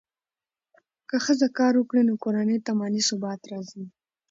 [1.09, 3.83] که ښځه کار وکړي، نو کورنۍ ته مالي ثبات راځي.